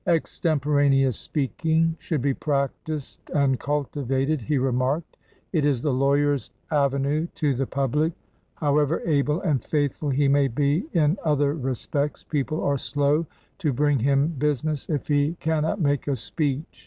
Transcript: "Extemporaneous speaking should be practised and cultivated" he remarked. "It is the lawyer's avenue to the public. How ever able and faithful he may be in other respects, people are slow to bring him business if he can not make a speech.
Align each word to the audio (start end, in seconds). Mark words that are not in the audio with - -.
"Extemporaneous 0.07 1.15
speaking 1.15 1.95
should 1.99 2.23
be 2.23 2.33
practised 2.33 3.21
and 3.35 3.59
cultivated" 3.59 4.41
he 4.41 4.57
remarked. 4.57 5.15
"It 5.53 5.63
is 5.63 5.83
the 5.83 5.93
lawyer's 5.93 6.49
avenue 6.71 7.27
to 7.35 7.53
the 7.53 7.67
public. 7.67 8.11
How 8.55 8.79
ever 8.79 9.01
able 9.01 9.41
and 9.41 9.63
faithful 9.63 10.09
he 10.09 10.27
may 10.27 10.47
be 10.47 10.85
in 10.91 11.19
other 11.23 11.53
respects, 11.53 12.23
people 12.23 12.63
are 12.63 12.79
slow 12.79 13.27
to 13.59 13.71
bring 13.71 13.99
him 13.99 14.29
business 14.39 14.89
if 14.89 15.07
he 15.07 15.37
can 15.39 15.61
not 15.61 15.79
make 15.79 16.07
a 16.07 16.15
speech. 16.15 16.79